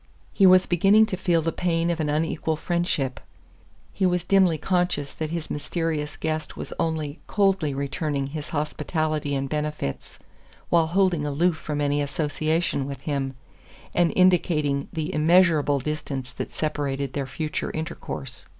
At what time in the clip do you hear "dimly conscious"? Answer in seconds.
4.23-5.13